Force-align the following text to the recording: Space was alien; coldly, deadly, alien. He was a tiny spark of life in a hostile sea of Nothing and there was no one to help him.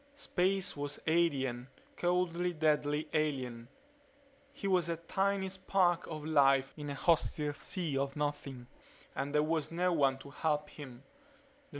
Space 0.15 0.75
was 0.75 0.99
alien; 1.05 1.67
coldly, 1.95 2.53
deadly, 2.53 3.07
alien. 3.13 3.67
He 4.51 4.67
was 4.67 4.89
a 4.89 4.97
tiny 4.97 5.47
spark 5.49 6.07
of 6.07 6.25
life 6.25 6.73
in 6.75 6.89
a 6.89 6.95
hostile 6.95 7.53
sea 7.53 7.99
of 7.99 8.15
Nothing 8.15 8.65
and 9.15 9.31
there 9.31 9.43
was 9.43 9.71
no 9.71 9.93
one 9.93 10.17
to 10.17 10.31
help 10.31 10.71
him. 10.71 11.03